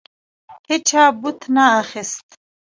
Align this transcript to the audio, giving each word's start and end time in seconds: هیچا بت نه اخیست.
هیچا 0.69 1.03
بت 1.21 1.39
نه 1.55 1.65
اخیست. 1.81 2.27